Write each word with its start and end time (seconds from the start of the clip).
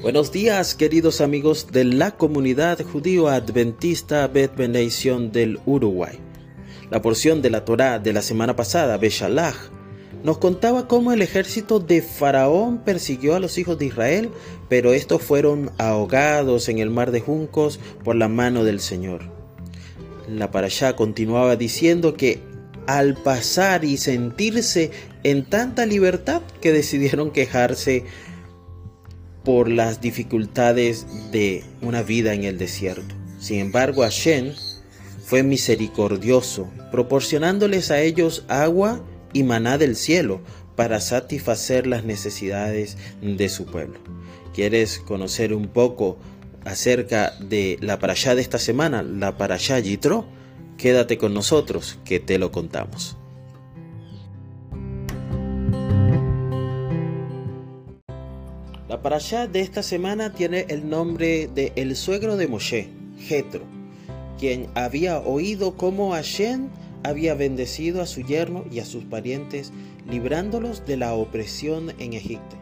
Buenos 0.00 0.30
días, 0.30 0.76
queridos 0.76 1.20
amigos 1.20 1.72
de 1.72 1.82
la 1.82 2.12
comunidad 2.12 2.80
judío 2.84 3.26
adventista 3.26 4.28
Bet 4.28 4.54
del 4.54 5.58
Uruguay. 5.66 6.20
La 6.88 7.02
porción 7.02 7.42
de 7.42 7.50
la 7.50 7.64
Torá 7.64 7.98
de 7.98 8.12
la 8.12 8.22
semana 8.22 8.54
pasada, 8.54 8.96
Beshalach, 8.96 9.56
nos 10.22 10.38
contaba 10.38 10.86
cómo 10.86 11.12
el 11.12 11.20
ejército 11.20 11.80
de 11.80 12.00
Faraón 12.00 12.78
persiguió 12.84 13.34
a 13.34 13.40
los 13.40 13.58
hijos 13.58 13.76
de 13.76 13.86
Israel, 13.86 14.30
pero 14.68 14.92
estos 14.92 15.20
fueron 15.20 15.72
ahogados 15.78 16.68
en 16.68 16.78
el 16.78 16.90
mar 16.90 17.10
de 17.10 17.20
juncos 17.20 17.80
por 18.04 18.14
la 18.14 18.28
mano 18.28 18.62
del 18.62 18.78
Señor. 18.78 19.22
La 20.28 20.52
parashá 20.52 20.94
continuaba 20.94 21.56
diciendo 21.56 22.14
que 22.14 22.40
al 22.86 23.14
pasar 23.14 23.84
y 23.84 23.96
sentirse 23.96 24.92
en 25.24 25.44
tanta 25.44 25.86
libertad 25.86 26.42
que 26.60 26.72
decidieron 26.72 27.32
quejarse 27.32 28.04
por 29.48 29.70
las 29.70 30.02
dificultades 30.02 31.06
de 31.32 31.64
una 31.80 32.02
vida 32.02 32.34
en 32.34 32.44
el 32.44 32.58
desierto. 32.58 33.14
Sin 33.40 33.60
embargo, 33.60 34.02
Hashem 34.02 34.52
fue 35.24 35.42
misericordioso, 35.42 36.68
proporcionándoles 36.90 37.90
a 37.90 38.02
ellos 38.02 38.44
agua 38.48 39.02
y 39.32 39.44
maná 39.44 39.78
del 39.78 39.96
cielo 39.96 40.42
para 40.76 41.00
satisfacer 41.00 41.86
las 41.86 42.04
necesidades 42.04 42.98
de 43.22 43.48
su 43.48 43.64
pueblo. 43.64 43.98
¿Quieres 44.52 44.98
conocer 44.98 45.54
un 45.54 45.68
poco 45.68 46.18
acerca 46.66 47.32
de 47.40 47.78
la 47.80 47.98
parashá 47.98 48.34
de 48.34 48.42
esta 48.42 48.58
semana, 48.58 49.02
la 49.02 49.38
parashá 49.38 49.80
Yitro? 49.80 50.26
Quédate 50.76 51.16
con 51.16 51.32
nosotros 51.32 51.98
que 52.04 52.20
te 52.20 52.38
lo 52.38 52.52
contamos. 52.52 53.16
La 58.98 59.02
parashá 59.02 59.46
de 59.46 59.60
esta 59.60 59.84
semana 59.84 60.32
tiene 60.32 60.66
el 60.70 60.90
nombre 60.90 61.46
de 61.46 61.72
el 61.76 61.94
suegro 61.94 62.36
de 62.36 62.48
Moshe, 62.48 62.88
Jetro, 63.16 63.62
quien 64.40 64.66
había 64.74 65.20
oído 65.20 65.76
cómo 65.76 66.10
Hashem 66.10 66.68
había 67.04 67.34
bendecido 67.34 68.02
a 68.02 68.06
su 68.06 68.22
yerno 68.22 68.64
y 68.72 68.80
a 68.80 68.84
sus 68.84 69.04
parientes, 69.04 69.72
librándolos 70.10 70.84
de 70.84 70.96
la 70.96 71.14
opresión 71.14 71.92
en 72.00 72.14
Egipto. 72.14 72.56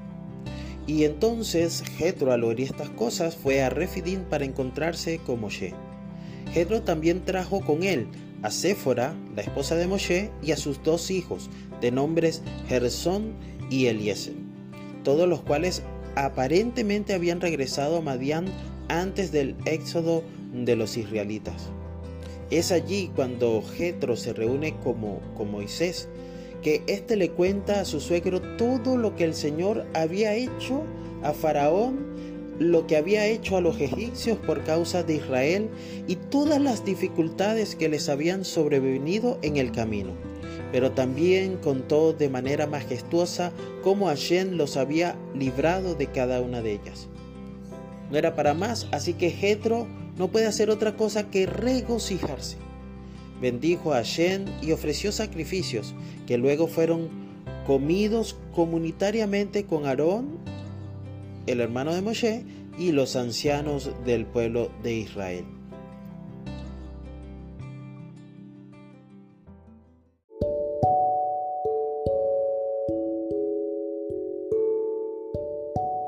Y 0.86 1.04
entonces 1.04 1.82
Jetro 1.96 2.30
al 2.32 2.44
oír 2.44 2.60
estas 2.60 2.90
cosas 2.90 3.34
fue 3.34 3.62
a 3.62 3.70
Refidim 3.70 4.20
para 4.24 4.44
encontrarse 4.44 5.16
con 5.16 5.40
Moshe. 5.40 5.72
Jetro 6.52 6.82
también 6.82 7.24
trajo 7.24 7.62
con 7.62 7.82
él 7.82 8.08
a 8.42 8.50
Séfora, 8.50 9.14
la 9.34 9.40
esposa 9.40 9.74
de 9.74 9.86
Moshe, 9.86 10.30
y 10.42 10.52
a 10.52 10.58
sus 10.58 10.82
dos 10.82 11.10
hijos, 11.10 11.48
de 11.80 11.92
nombres 11.92 12.42
Gersón 12.68 13.32
y 13.70 13.86
Eliezer, 13.86 14.34
todos 15.02 15.26
los 15.26 15.40
cuales 15.40 15.82
aparentemente 16.16 17.14
habían 17.14 17.40
regresado 17.40 17.98
a 17.98 18.00
Madián 18.00 18.46
antes 18.88 19.30
del 19.30 19.54
éxodo 19.66 20.24
de 20.52 20.74
los 20.74 20.96
israelitas. 20.96 21.68
Es 22.50 22.72
allí 22.72 23.10
cuando 23.14 23.62
Jetro 23.62 24.16
se 24.16 24.32
reúne 24.32 24.74
como, 24.82 25.20
con 25.36 25.50
Moisés, 25.50 26.08
que 26.62 26.82
éste 26.86 27.16
le 27.16 27.30
cuenta 27.30 27.80
a 27.80 27.84
su 27.84 28.00
suegro 28.00 28.40
todo 28.56 28.96
lo 28.96 29.14
que 29.14 29.24
el 29.24 29.34
Señor 29.34 29.86
había 29.94 30.34
hecho 30.34 30.82
a 31.22 31.32
Faraón, 31.32 32.06
lo 32.58 32.86
que 32.86 32.96
había 32.96 33.26
hecho 33.26 33.58
a 33.58 33.60
los 33.60 33.78
egipcios 33.78 34.38
por 34.38 34.64
causa 34.64 35.02
de 35.02 35.16
Israel 35.16 35.68
y 36.08 36.16
todas 36.16 36.60
las 36.60 36.84
dificultades 36.84 37.76
que 37.76 37.90
les 37.90 38.08
habían 38.08 38.46
sobrevenido 38.46 39.38
en 39.42 39.58
el 39.58 39.72
camino 39.72 40.12
pero 40.76 40.92
también 40.92 41.56
contó 41.56 42.12
de 42.12 42.28
manera 42.28 42.66
majestuosa 42.66 43.50
cómo 43.82 44.08
Hashem 44.08 44.58
los 44.58 44.76
había 44.76 45.16
librado 45.34 45.94
de 45.94 46.08
cada 46.08 46.42
una 46.42 46.60
de 46.60 46.72
ellas. 46.72 47.08
No 48.10 48.18
era 48.18 48.36
para 48.36 48.52
más, 48.52 48.86
así 48.92 49.14
que 49.14 49.30
Jetro 49.30 49.86
no 50.18 50.28
puede 50.28 50.44
hacer 50.44 50.68
otra 50.68 50.94
cosa 50.94 51.30
que 51.30 51.46
regocijarse. 51.46 52.58
Bendijo 53.40 53.94
a 53.94 54.04
Hashem 54.04 54.44
y 54.60 54.72
ofreció 54.72 55.12
sacrificios 55.12 55.94
que 56.26 56.36
luego 56.36 56.66
fueron 56.66 57.08
comidos 57.66 58.36
comunitariamente 58.54 59.64
con 59.64 59.86
Aarón, 59.86 60.36
el 61.46 61.62
hermano 61.62 61.94
de 61.94 62.02
Moshe, 62.02 62.44
y 62.78 62.92
los 62.92 63.16
ancianos 63.16 63.92
del 64.04 64.26
pueblo 64.26 64.70
de 64.82 64.92
Israel. 64.92 65.55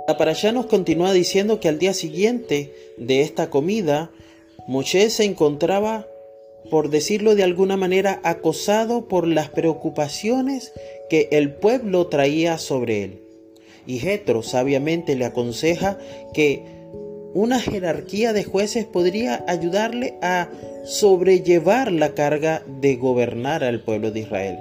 La 0.09 0.53
nos 0.55 0.65
continúa 0.65 1.13
diciendo 1.13 1.61
que 1.61 1.69
al 1.69 1.79
día 1.79 1.93
siguiente 1.93 2.73
de 2.97 3.21
esta 3.21 3.51
comida, 3.51 4.11
Moshe 4.67 5.11
se 5.11 5.25
encontraba, 5.25 6.07
por 6.71 6.89
decirlo 6.89 7.35
de 7.35 7.43
alguna 7.43 7.77
manera, 7.77 8.19
acosado 8.25 9.07
por 9.07 9.27
las 9.27 9.51
preocupaciones 9.51 10.73
que 11.11 11.29
el 11.31 11.53
pueblo 11.53 12.07
traía 12.07 12.57
sobre 12.57 13.05
él. 13.05 13.21
Y 13.87 13.99
Jetro 13.99 14.43
sabiamente 14.43 15.15
le 15.15 15.27
aconseja 15.27 15.99
que 16.33 16.63
una 17.35 17.61
jerarquía 17.61 18.33
de 18.33 18.45
jueces 18.45 18.87
podría 18.87 19.45
ayudarle 19.47 20.15
a 20.23 20.49
sobrellevar 20.87 21.93
la 21.93 22.15
carga 22.15 22.63
de 22.81 22.97
gobernar 22.97 23.63
al 23.63 23.83
pueblo 23.83 24.11
de 24.11 24.21
Israel. 24.21 24.59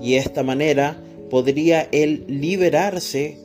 Y 0.00 0.12
de 0.12 0.18
esta 0.18 0.44
manera 0.44 1.02
podría 1.30 1.88
él 1.90 2.22
liberarse 2.28 3.44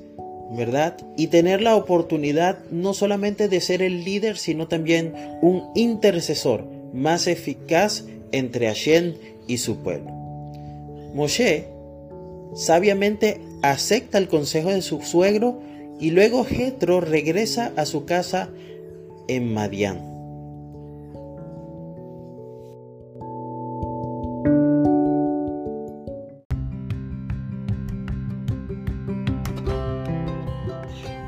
¿verdad? 0.51 0.97
Y 1.17 1.27
tener 1.27 1.61
la 1.61 1.75
oportunidad 1.75 2.59
no 2.71 2.93
solamente 2.93 3.47
de 3.47 3.61
ser 3.61 3.81
el 3.81 4.03
líder, 4.03 4.37
sino 4.37 4.67
también 4.67 5.13
un 5.41 5.69
intercesor 5.75 6.65
más 6.93 7.27
eficaz 7.27 8.05
entre 8.31 8.67
Hashem 8.67 9.15
y 9.47 9.57
su 9.57 9.77
pueblo. 9.77 10.11
Moshe 11.13 11.67
sabiamente 12.55 13.41
acepta 13.61 14.17
el 14.17 14.27
consejo 14.27 14.69
de 14.69 14.81
su 14.81 15.01
suegro 15.01 15.61
y 15.99 16.11
luego 16.11 16.43
Jetro 16.43 16.99
regresa 16.99 17.71
a 17.75 17.85
su 17.85 18.05
casa 18.05 18.49
en 19.27 19.53
Madián. 19.53 20.10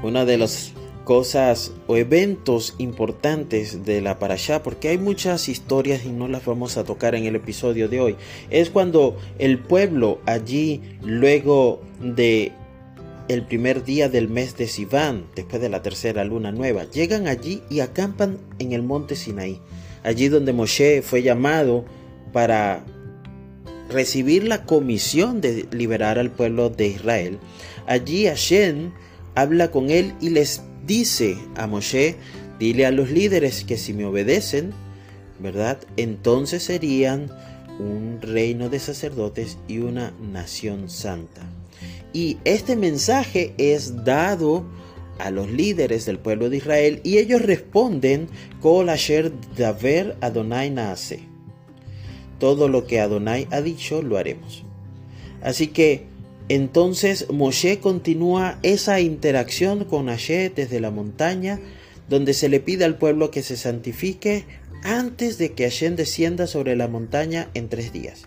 Una 0.04 0.26
de 0.26 0.38
las 0.38 0.74
cosas 1.04 1.72
o 1.88 1.98
eventos 1.98 2.76
importantes 2.78 3.86
de 3.86 4.02
la 4.02 4.20
parasha, 4.20 4.64
porque 4.64 4.90
hay 4.90 4.98
muchas 4.98 5.50
historias 5.50 6.06
y 6.06 6.10
no 6.10 6.28
las 6.28 6.46
vamos 6.46 6.78
a 6.78 6.84
tocar 6.84 7.16
en 7.16 7.26
el 7.26 7.36
episodio 7.36 7.90
de 7.90 8.00
hoy, 8.00 8.16
es 8.50 8.70
cuando 8.70 9.18
el 9.40 9.60
pueblo 9.60 10.20
allí, 10.26 10.82
luego 11.02 11.82
de 12.02 12.52
el 13.30 13.46
primer 13.46 13.84
día 13.84 14.10
del 14.10 14.28
mes 14.28 14.58
de 14.58 14.68
Sivan, 14.68 15.26
después 15.36 15.62
de 15.62 15.70
la 15.70 15.82
tercera 15.82 16.24
luna 16.26 16.52
nueva, 16.52 16.86
llegan 16.90 17.28
allí 17.28 17.62
y 17.70 17.80
acampan 17.80 18.38
en 18.60 18.74
el 18.74 18.84
monte 18.84 19.16
Sinaí, 19.16 19.60
allí 20.04 20.28
donde 20.28 20.54
Moshe 20.54 21.02
fue 21.02 21.22
llamado 21.22 21.86
para 22.34 22.84
recibir 23.90 24.44
la 24.44 24.66
comisión 24.66 25.40
de 25.40 25.68
liberar 25.72 26.20
al 26.20 26.32
pueblo 26.32 26.70
de 26.70 26.88
Israel. 26.88 27.40
Allí 27.86 28.26
Hashem 28.26 28.92
habla 29.36 29.72
con 29.72 29.90
él 29.90 30.14
y 30.22 30.30
les 30.30 30.62
dice 30.86 31.38
a 31.56 31.68
Moshe, 31.68 32.16
dile 32.60 32.86
a 32.86 32.92
los 32.92 33.10
líderes 33.12 33.64
que 33.64 33.78
si 33.78 33.94
me 33.94 34.06
obedecen, 34.06 34.72
¿verdad? 35.40 35.80
Entonces 35.98 36.64
serían 36.64 37.30
un 37.80 38.20
reino 38.22 38.70
de 38.70 38.80
sacerdotes 38.80 39.58
y 39.68 39.80
una 39.80 40.14
nación 40.22 40.90
santa. 40.90 41.42
Y 42.14 42.38
este 42.46 42.76
mensaje 42.76 43.54
es 43.58 44.04
dado 44.04 44.66
a 45.20 45.32
los 45.32 45.50
líderes 45.50 46.06
del 46.06 46.20
pueblo 46.20 46.50
de 46.50 46.58
Israel 46.58 47.02
y 47.04 47.18
ellos 47.18 47.42
responden 47.42 48.28
Kol 48.62 48.90
Asher 48.90 49.32
Daver 49.58 50.16
Adonai 50.22 50.70
Naase. 50.70 51.22
Todo 52.40 52.68
lo 52.68 52.86
que 52.86 53.00
Adonai 53.00 53.48
ha 53.52 53.62
dicho 53.62 54.02
lo 54.02 54.18
haremos. 54.18 54.64
Así 55.42 55.68
que 55.68 56.13
entonces 56.54 57.30
Moshe 57.30 57.80
continúa 57.80 58.60
esa 58.64 59.00
interacción 59.00 59.86
con 59.86 60.08
Hashem 60.08 60.54
desde 60.54 60.80
la 60.80 60.92
montaña, 60.92 61.60
donde 62.10 62.34
se 62.34 62.50
le 62.50 62.60
pide 62.60 62.86
al 62.86 62.98
pueblo 62.98 63.32
que 63.32 63.44
se 63.44 63.58
santifique 63.58 64.46
antes 64.84 65.38
de 65.38 65.54
que 65.54 65.64
Hashem 65.64 65.96
descienda 65.96 66.48
sobre 66.48 66.76
la 66.76 66.88
montaña 66.88 67.50
en 67.54 67.70
tres 67.70 67.94
días. 67.94 68.24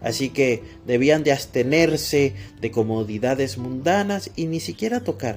Así 0.00 0.30
que 0.30 0.62
debían 0.86 1.22
de 1.22 1.32
abstenerse 1.32 2.32
de 2.60 2.70
comodidades 2.70 3.58
mundanas 3.58 4.30
y 4.34 4.46
ni 4.46 4.60
siquiera 4.60 5.00
tocar, 5.00 5.36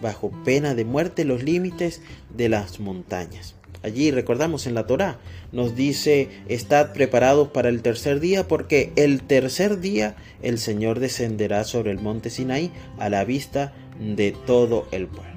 bajo 0.00 0.30
pena 0.44 0.74
de 0.74 0.84
muerte, 0.84 1.24
los 1.24 1.42
límites 1.42 2.00
de 2.34 2.48
las 2.48 2.78
montañas. 2.78 3.57
Allí 3.82 4.10
recordamos 4.10 4.66
en 4.66 4.74
la 4.74 4.86
Torá, 4.86 5.18
nos 5.52 5.76
dice, 5.76 6.28
estad 6.48 6.92
preparados 6.92 7.48
para 7.48 7.68
el 7.68 7.80
tercer 7.80 8.18
día, 8.18 8.48
porque 8.48 8.92
el 8.96 9.22
tercer 9.22 9.78
día 9.78 10.16
el 10.42 10.58
Señor 10.58 10.98
descenderá 10.98 11.62
sobre 11.64 11.92
el 11.92 12.00
monte 12.00 12.28
Sinaí 12.30 12.72
a 12.98 13.08
la 13.08 13.24
vista 13.24 13.72
de 14.00 14.32
todo 14.46 14.88
el 14.90 15.06
pueblo. 15.06 15.28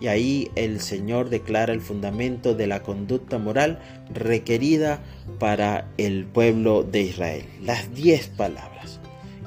y 0.00 0.08
ahí 0.08 0.50
el 0.56 0.80
Señor 0.80 1.30
declara 1.30 1.72
el 1.72 1.80
fundamento 1.80 2.56
de 2.56 2.66
la 2.66 2.82
conducta 2.82 3.38
moral 3.38 3.78
requerida 4.12 5.00
para 5.38 5.88
el 5.96 6.24
pueblo 6.24 6.82
de 6.82 7.02
Israel. 7.02 7.44
Las 7.62 7.94
diez 7.94 8.26
palabras. 8.26 8.98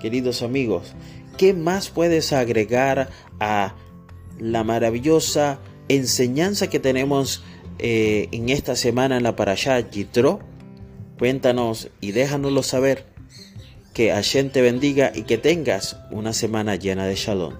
Queridos 0.01 0.41
amigos, 0.41 0.93
¿qué 1.37 1.53
más 1.53 1.89
puedes 1.89 2.31
agregar 2.31 3.09
a 3.41 3.75
la 4.39 4.63
maravillosa 4.63 5.59
enseñanza 5.89 6.69
que 6.69 6.79
tenemos 6.79 7.43
eh, 7.79 8.27
en 8.31 8.49
esta 8.49 8.75
semana 8.75 9.17
en 9.17 9.23
la 9.23 9.35
Parashá 9.35 9.79
Yitro? 9.79 10.39
Cuéntanos 11.17 11.89
y 12.01 12.11
déjanoslo 12.11 12.63
saber. 12.63 13.05
Que 13.93 14.11
Hashem 14.11 14.49
te 14.49 14.61
bendiga 14.61 15.11
y 15.15 15.23
que 15.23 15.37
tengas 15.37 15.97
una 16.11 16.33
semana 16.33 16.75
llena 16.75 17.05
de 17.05 17.15
shalom. 17.15 17.53